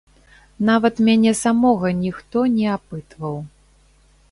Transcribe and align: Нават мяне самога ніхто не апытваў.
Нават 0.69 1.01
мяне 1.09 1.33
самога 1.43 1.93
ніхто 1.99 2.39
не 2.57 2.67
апытваў. 2.79 3.37